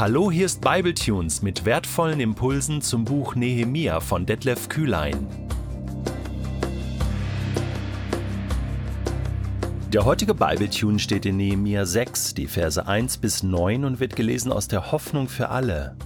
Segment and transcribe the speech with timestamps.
[0.00, 5.26] Hallo, hier ist Bibletunes mit wertvollen Impulsen zum Buch Nehemia von Detlef Kühlein.
[9.92, 14.52] Der heutige Bibletune steht in Nehemia 6, die Verse 1 bis 9 und wird gelesen
[14.52, 15.96] aus der Hoffnung für alle.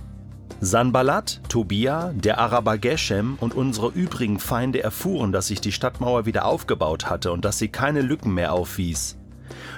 [0.61, 6.47] Sanballat, Tobia, der Araber Geshem und unsere übrigen Feinde erfuhren, dass sich die Stadtmauer wieder
[6.47, 9.17] aufgebaut hatte und dass sie keine Lücken mehr aufwies.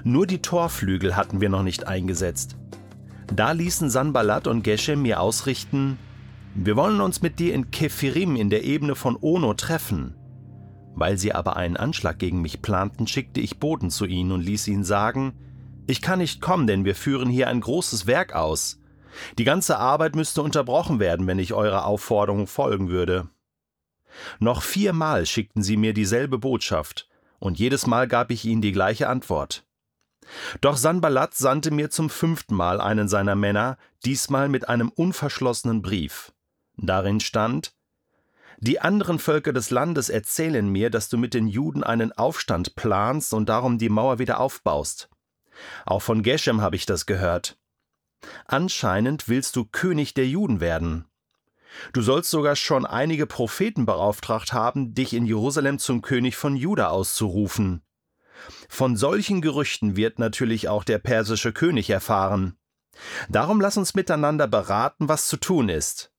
[0.04, 2.56] Nur die Torflügel hatten wir noch nicht eingesetzt.
[3.32, 5.98] Da ließen Sanballat und Geshem mir ausrichten,
[6.54, 10.14] wir wollen uns mit dir in Kephirim in der Ebene von Ono treffen.
[10.94, 14.68] Weil sie aber einen Anschlag gegen mich planten, schickte ich Boten zu ihnen und ließ
[14.68, 15.34] ihnen sagen,
[15.86, 18.80] ich kann nicht kommen, denn wir führen hier ein großes Werk aus.
[19.38, 23.28] Die ganze Arbeit müsste unterbrochen werden, wenn ich eurer Aufforderung folgen würde.
[24.38, 29.08] Noch viermal schickten sie mir dieselbe Botschaft, und jedes Mal gab ich ihnen die gleiche
[29.08, 29.65] Antwort.
[30.60, 36.32] Doch Sanballat sandte mir zum fünften Mal einen seiner Männer, diesmal mit einem unverschlossenen Brief.
[36.76, 37.74] Darin stand
[38.58, 43.32] Die anderen Völker des Landes erzählen mir, dass du mit den Juden einen Aufstand planst
[43.34, 45.08] und darum die Mauer wieder aufbaust.
[45.84, 47.58] Auch von Geshem habe ich das gehört.
[48.46, 51.06] Anscheinend willst du König der Juden werden.
[51.92, 56.88] Du sollst sogar schon einige Propheten beauftragt haben, dich in Jerusalem zum König von Juda
[56.88, 57.82] auszurufen.
[58.68, 62.56] Von solchen Gerüchten wird natürlich auch der persische König erfahren.
[63.28, 66.12] Darum lass uns miteinander beraten, was zu tun ist.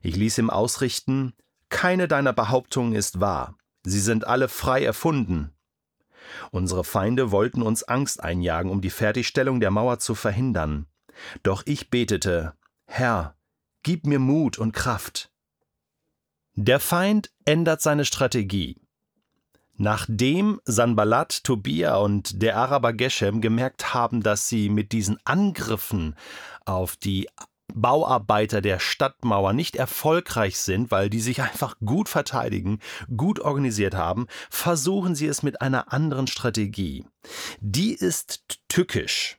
[0.00, 1.34] Ich ließ ihm ausrichten,
[1.68, 5.52] keine deiner Behauptungen ist wahr, sie sind alle frei erfunden.
[6.50, 10.86] Unsere Feinde wollten uns Angst einjagen, um die Fertigstellung der Mauer zu verhindern.
[11.42, 12.54] Doch ich betete,
[12.86, 13.36] Herr,
[13.82, 15.30] gib mir Mut und Kraft.
[16.54, 18.80] Der Feind ändert seine Strategie.
[19.80, 26.16] Nachdem Sanballat, Tobia und der Araber Geshem gemerkt haben, dass sie mit diesen Angriffen
[26.64, 27.28] auf die
[27.72, 32.80] Bauarbeiter der Stadtmauer nicht erfolgreich sind, weil die sich einfach gut verteidigen,
[33.16, 37.04] gut organisiert haben, versuchen sie es mit einer anderen Strategie.
[37.60, 39.38] Die ist tückisch.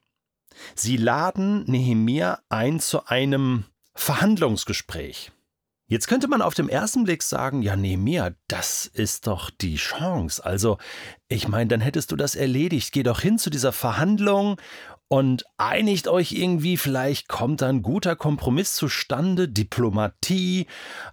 [0.73, 5.31] Sie laden Nehemia ein zu einem Verhandlungsgespräch.
[5.89, 10.45] Jetzt könnte man auf dem ersten Blick sagen, ja, Nehemia, das ist doch die Chance.
[10.45, 10.77] Also,
[11.27, 12.91] ich meine, dann hättest du das erledigt.
[12.91, 14.61] Geh doch hin zu dieser Verhandlung
[15.07, 20.67] und einigt euch irgendwie, vielleicht kommt dann guter Kompromiss zustande, Diplomatie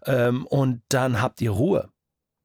[0.04, 1.88] ähm, und dann habt ihr Ruhe.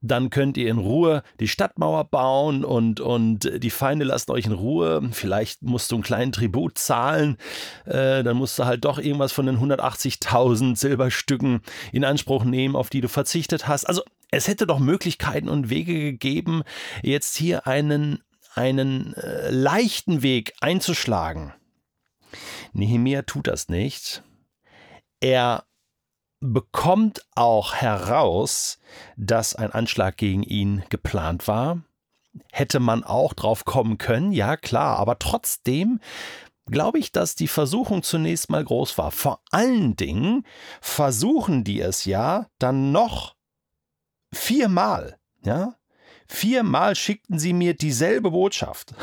[0.01, 4.51] Dann könnt ihr in Ruhe die Stadtmauer bauen und, und die Feinde lassen euch in
[4.51, 5.07] Ruhe.
[5.11, 7.37] Vielleicht musst du einen kleinen Tribut zahlen.
[7.85, 12.89] Äh, dann musst du halt doch irgendwas von den 180.000 Silberstücken in Anspruch nehmen, auf
[12.89, 13.85] die du verzichtet hast.
[13.85, 14.01] Also
[14.31, 16.63] es hätte doch Möglichkeiten und Wege gegeben,
[17.03, 18.23] jetzt hier einen,
[18.55, 21.53] einen äh, leichten Weg einzuschlagen.
[22.73, 24.23] Nehemiah tut das nicht.
[25.19, 25.65] Er
[26.41, 28.79] bekommt auch heraus,
[29.15, 31.83] dass ein Anschlag gegen ihn geplant war.
[32.51, 35.99] Hätte man auch drauf kommen können, ja klar, aber trotzdem
[36.65, 39.11] glaube ich, dass die Versuchung zunächst mal groß war.
[39.11, 40.45] Vor allen Dingen
[40.79, 43.35] versuchen die es ja dann noch
[44.33, 45.75] viermal, ja?
[46.27, 48.93] Viermal schickten sie mir dieselbe Botschaft.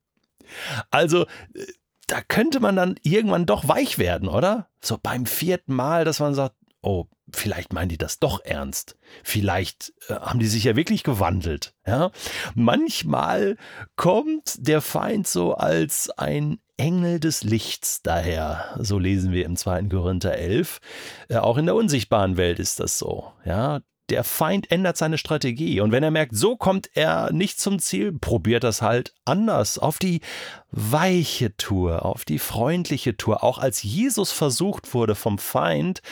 [0.90, 1.66] also äh,
[2.06, 4.68] da könnte man dann irgendwann doch weich werden, oder?
[4.80, 8.96] So beim vierten Mal, dass man sagt, oh, vielleicht meinen die das doch ernst.
[9.22, 11.74] Vielleicht äh, haben die sich ja wirklich gewandelt.
[11.86, 12.10] Ja?
[12.54, 13.56] Manchmal
[13.96, 18.76] kommt der Feind so als ein Engel des Lichts daher.
[18.80, 19.84] So lesen wir im 2.
[19.84, 20.80] Korinther 11.
[21.28, 23.32] Äh, auch in der unsichtbaren Welt ist das so.
[23.44, 23.80] Ja,
[24.12, 25.80] der Feind ändert seine Strategie.
[25.80, 29.98] Und wenn er merkt, so kommt er nicht zum Ziel, probiert das halt anders, auf
[29.98, 30.20] die
[30.70, 33.42] weiche Tour, auf die freundliche Tour.
[33.42, 36.02] Auch als Jesus versucht wurde vom Feind,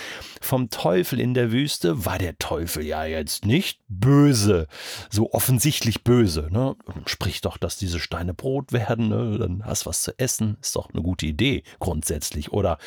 [0.40, 4.66] vom Teufel in der Wüste, war der Teufel ja jetzt nicht böse,
[5.10, 6.48] so offensichtlich böse.
[6.50, 6.76] Ne?
[7.06, 9.38] Sprich doch, dass diese Steine Brot werden, ne?
[9.38, 12.52] dann hast was zu essen, ist doch eine gute Idee grundsätzlich.
[12.52, 12.78] Oder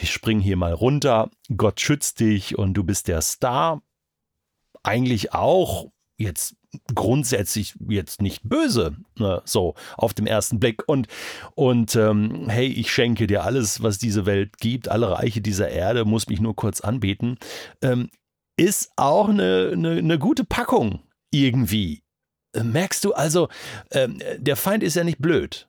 [0.00, 3.82] ich spring hier mal runter, Gott schützt dich und du bist der Star
[4.86, 6.56] eigentlich auch jetzt
[6.94, 10.82] grundsätzlich jetzt nicht böse, ne, so auf dem ersten Blick.
[10.86, 11.08] Und,
[11.54, 16.04] und ähm, hey, ich schenke dir alles, was diese Welt gibt, alle Reiche dieser Erde,
[16.04, 17.38] muss mich nur kurz anbeten,
[17.82, 18.10] ähm,
[18.56, 22.02] ist auch eine, eine, eine gute Packung irgendwie.
[22.54, 23.48] Äh, merkst du also,
[23.90, 25.68] ähm, der Feind ist ja nicht blöd.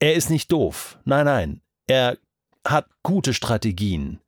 [0.00, 0.98] Er ist nicht doof.
[1.04, 1.60] Nein, nein.
[1.86, 2.18] Er
[2.66, 4.20] hat gute Strategien.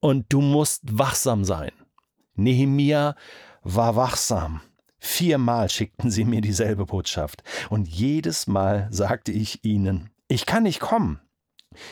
[0.00, 1.72] Und du musst wachsam sein.
[2.34, 3.16] Nehemia
[3.62, 4.60] war wachsam.
[4.98, 10.80] Viermal schickten sie mir dieselbe Botschaft, und jedes Mal sagte ich ihnen, ich kann nicht
[10.80, 11.20] kommen.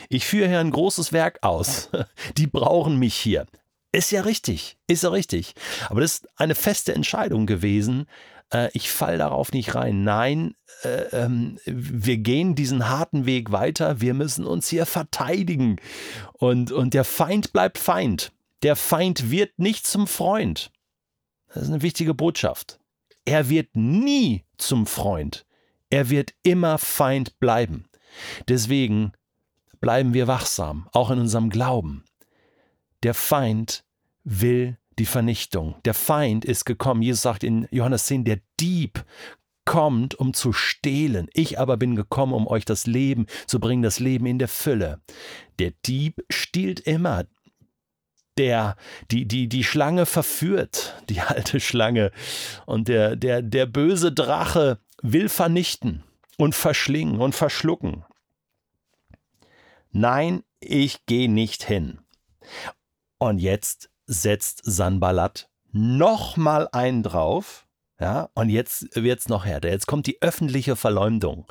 [0.09, 1.89] Ich führe hier ein großes Werk aus.
[2.37, 3.45] Die brauchen mich hier.
[3.91, 5.53] Ist ja richtig, ist ja richtig.
[5.89, 8.05] Aber das ist eine feste Entscheidung gewesen.
[8.53, 10.03] Äh, ich falle darauf nicht rein.
[10.03, 13.99] Nein, äh, ähm, wir gehen diesen harten Weg weiter.
[13.99, 15.77] Wir müssen uns hier verteidigen.
[16.33, 18.31] Und, und der Feind bleibt Feind.
[18.63, 20.71] Der Feind wird nicht zum Freund.
[21.47, 22.79] Das ist eine wichtige Botschaft.
[23.25, 25.45] Er wird nie zum Freund.
[25.89, 27.85] Er wird immer Feind bleiben.
[28.47, 29.13] Deswegen
[29.79, 32.05] bleiben wir wachsam, auch in unserem Glauben.
[33.03, 33.83] Der Feind
[34.23, 35.75] will die Vernichtung.
[35.85, 37.01] Der Feind ist gekommen.
[37.01, 39.03] Jesus sagt in Johannes 10, der Dieb
[39.65, 41.27] kommt, um zu stehlen.
[41.33, 45.01] Ich aber bin gekommen, um euch das Leben zu bringen, das Leben in der Fülle.
[45.59, 47.25] Der Dieb stiehlt immer.
[48.37, 48.75] Der,
[49.11, 52.11] die, die, die Schlange verführt, die alte Schlange.
[52.65, 56.03] Und der, der, der böse Drache will vernichten
[56.37, 58.05] und verschlingen und verschlucken.
[59.91, 61.99] Nein, ich gehe nicht hin.
[63.17, 67.67] Und jetzt setzt Sanballat nochmal einen drauf.
[67.99, 69.69] Ja, und jetzt wird es noch härter.
[69.69, 71.45] Jetzt kommt die öffentliche Verleumdung.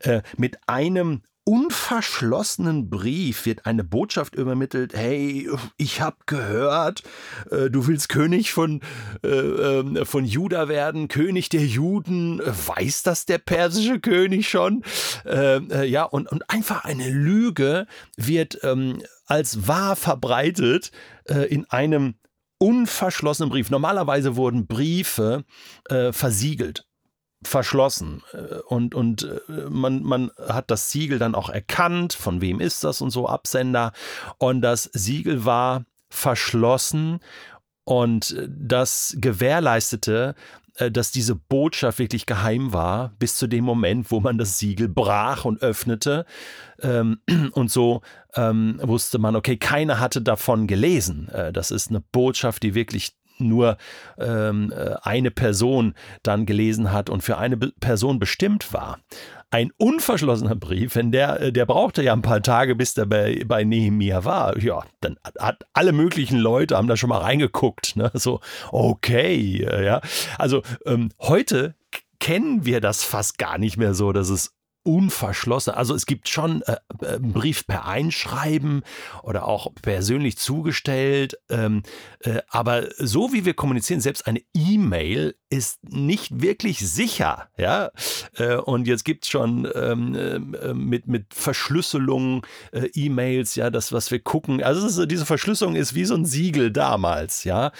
[0.00, 7.02] Äh, mit einem unverschlossenen Brief wird eine Botschaft übermittelt, hey, ich habe gehört,
[7.50, 8.80] äh, du willst König von,
[9.22, 14.82] äh, äh, von Juda werden, König der Juden, weiß das der persische König schon?
[15.26, 17.86] Äh, äh, ja, und, und einfach eine Lüge
[18.16, 20.92] wird ähm, als wahr verbreitet
[21.28, 22.14] äh, in einem
[22.58, 23.68] unverschlossenen Brief.
[23.68, 25.44] Normalerweise wurden Briefe
[26.12, 26.86] versiegelt
[27.48, 32.60] verschlossen äh, und, und äh, man, man hat das Siegel dann auch erkannt, von wem
[32.60, 33.92] ist das und so, Absender.
[34.38, 37.20] Und das Siegel war verschlossen
[37.84, 40.34] und das gewährleistete,
[40.76, 44.88] äh, dass diese Botschaft wirklich geheim war, bis zu dem Moment, wo man das Siegel
[44.88, 46.26] brach und öffnete.
[46.80, 47.18] Ähm,
[47.52, 48.02] und so
[48.34, 51.30] ähm, wusste man, okay, keiner hatte davon gelesen.
[51.52, 53.76] Das ist eine Botschaft, die wirklich nur
[54.18, 58.98] ähm, äh, eine Person dann gelesen hat und für eine Person bestimmt war.
[59.50, 63.44] Ein unverschlossener Brief, wenn der, äh, der brauchte ja ein paar Tage, bis der bei,
[63.46, 64.58] bei Nehemia war.
[64.58, 67.94] Ja, dann hat alle möglichen Leute haben da schon mal reingeguckt.
[67.96, 68.10] Ne?
[68.14, 68.40] So,
[68.72, 70.00] okay, äh, ja.
[70.38, 71.74] Also ähm, heute
[72.18, 74.54] kennen wir das fast gar nicht mehr so, dass es
[74.84, 75.74] unverschlossen.
[75.74, 78.82] Also es gibt schon äh, äh, einen Brief per Einschreiben
[79.22, 81.38] oder auch persönlich zugestellt.
[81.48, 81.82] Ähm,
[82.20, 87.48] äh, aber so wie wir kommunizieren, selbst eine E-Mail ist nicht wirklich sicher.
[87.56, 87.90] Ja?
[88.36, 90.14] Äh, und jetzt gibt es schon ähm,
[90.54, 94.62] äh, mit, mit Verschlüsselung äh, E-Mails, ja, das, was wir gucken.
[94.62, 97.44] Also ist, diese Verschlüsselung ist wie so ein Siegel damals.
[97.44, 97.72] Ja?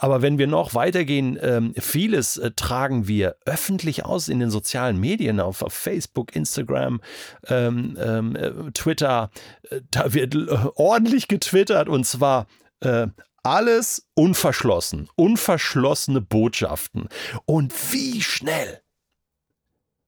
[0.00, 5.40] aber wenn wir noch weitergehen, ähm, vieles tragen wir öffentlich aus in den sozialen Medien,
[5.40, 7.00] auf, auf Facebook, Instagram,
[7.48, 9.30] ähm, ähm, äh, Twitter.
[9.70, 12.46] Äh, da wird äh, ordentlich getwittert und zwar
[12.80, 13.08] äh,
[13.42, 17.08] alles unverschlossen, unverschlossene Botschaften.
[17.44, 18.80] Und wie schnell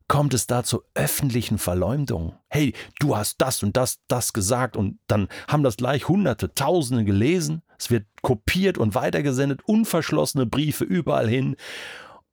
[0.08, 2.32] kommt es da zu öffentlichen Verleumdungen.
[2.48, 7.04] Hey, du hast das und das, das gesagt und dann haben das gleich Hunderte, Tausende
[7.04, 7.62] gelesen.
[7.78, 11.54] Es wird kopiert und weitergesendet, unverschlossene Briefe überall hin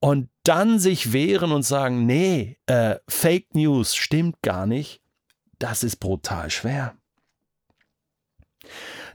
[0.00, 5.02] und dann sich wehren und sagen, nee, äh, Fake News stimmt gar nicht,
[5.58, 6.96] das ist brutal schwer.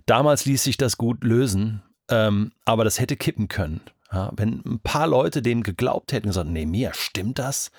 [0.05, 3.81] Damals ließ sich das gut lösen, ähm, aber das hätte kippen können.
[4.11, 7.71] Ja, wenn ein paar Leute dem geglaubt hätten und gesagt, nee, mir stimmt das?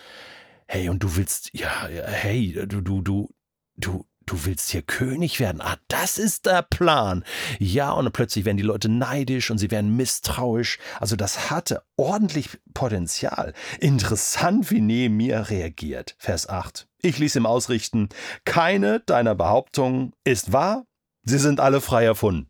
[0.66, 3.28] Hey, und du willst, ja, hey, du, du, du,
[3.76, 5.60] du, du willst hier König werden.
[5.60, 7.24] Ah, das ist der Plan.
[7.58, 10.78] Ja, und plötzlich werden die Leute neidisch und sie werden misstrauisch.
[11.00, 13.52] Also das hatte ordentlich Potenzial.
[13.80, 16.16] Interessant, wie Nehemiah reagiert.
[16.18, 16.86] Vers 8.
[17.02, 18.08] Ich ließ ihm ausrichten,
[18.44, 20.86] keine deiner Behauptungen ist wahr,
[21.24, 22.48] sie sind alle frei erfunden.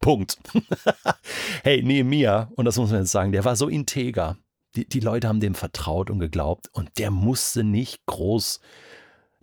[0.00, 0.38] Punkt.
[1.64, 4.36] hey, Nehemiah, und das muss man jetzt sagen, der war so integer.
[4.76, 8.60] Die, die Leute haben dem vertraut und geglaubt und der musste nicht groß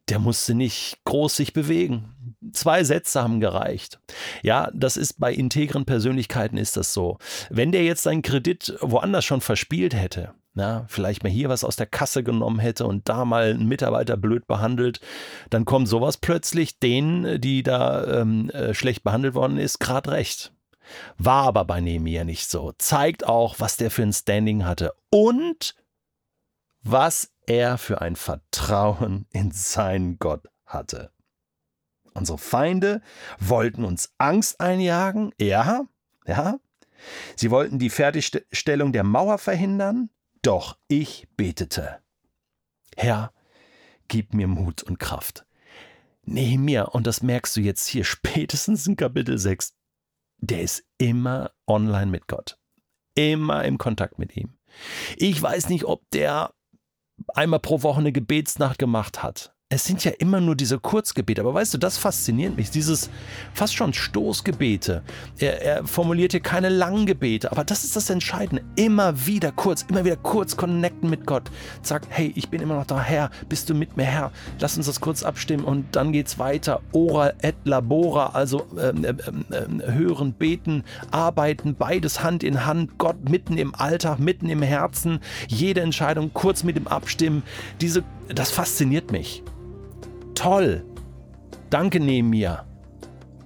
[0.09, 2.35] der musste nicht groß sich bewegen.
[2.51, 3.99] Zwei Sätze haben gereicht.
[4.41, 7.17] Ja, das ist bei integren Persönlichkeiten ist das so.
[7.49, 11.77] Wenn der jetzt seinen Kredit woanders schon verspielt hätte, na, vielleicht mal hier was aus
[11.77, 14.99] der Kasse genommen hätte und da mal einen Mitarbeiter blöd behandelt,
[15.49, 20.53] dann kommt sowas plötzlich denen, die da ähm, äh, schlecht behandelt worden ist, gerade recht.
[21.17, 22.73] War aber bei Nehemiah nicht so.
[22.77, 25.75] Zeigt auch, was der für ein Standing hatte und
[26.83, 31.11] was er für ein Vertrauen in seinen Gott hatte.
[32.13, 33.01] Unsere Feinde
[33.39, 35.85] wollten uns Angst einjagen, ja,
[36.25, 36.59] ja.
[37.35, 40.09] Sie wollten die Fertigstellung der Mauer verhindern,
[40.41, 41.99] doch ich betete.
[42.95, 43.33] Herr,
[44.07, 45.45] gib mir Mut und Kraft.
[46.25, 49.73] Nehemiah, und das merkst du jetzt hier spätestens in Kapitel 6,
[50.37, 52.57] der ist immer online mit Gott.
[53.15, 54.57] Immer im Kontakt mit ihm.
[55.17, 56.53] Ich weiß nicht, ob der
[57.29, 61.41] einmal pro Woche eine Gebetsnacht gemacht hat es sind ja immer nur diese Kurzgebete.
[61.41, 62.69] Aber weißt du, das fasziniert mich.
[62.69, 63.09] Dieses
[63.53, 65.01] fast schon Stoßgebete.
[65.39, 67.51] Er, er formuliert hier keine langen Gebete.
[67.51, 68.63] Aber das ist das Entscheidende.
[68.75, 71.49] Immer wieder kurz, immer wieder kurz connecten mit Gott.
[71.81, 73.31] Sag, hey, ich bin immer noch da, Herr.
[73.49, 74.31] Bist du mit mir, Herr?
[74.59, 76.81] Lass uns das kurz abstimmen und dann geht's weiter.
[76.91, 82.99] Ora et labora, also ähm, ähm, ähm, hören, beten, arbeiten, beides Hand in Hand.
[82.99, 85.19] Gott mitten im Alltag, mitten im Herzen.
[85.47, 87.41] Jede Entscheidung kurz mit ihm abstimmen.
[87.81, 89.41] Diese, das fasziniert mich.
[90.35, 90.83] Toll!
[91.69, 92.65] Danke, Nehemiah,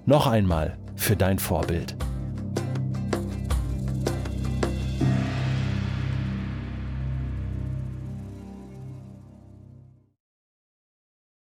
[0.05, 1.95] noch einmal für dein Vorbild.